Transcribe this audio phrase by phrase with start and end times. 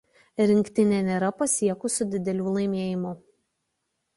[0.51, 3.13] Rinktinė nėra pasiekusi didelių laimėjimų.